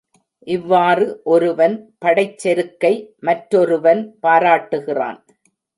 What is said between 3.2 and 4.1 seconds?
மற்றொருவன்